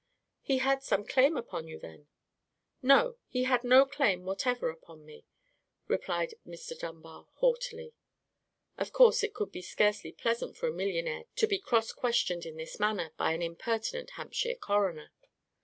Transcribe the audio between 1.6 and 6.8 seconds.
you, then?" "No, he had no claim whatever upon me," replied Mr.